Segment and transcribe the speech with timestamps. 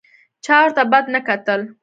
[0.45, 1.61] چا ورته بد نه کتل.